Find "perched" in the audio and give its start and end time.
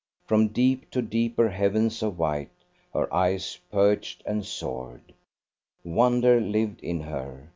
3.71-4.23